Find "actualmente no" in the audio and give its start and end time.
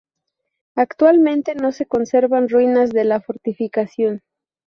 0.75-1.71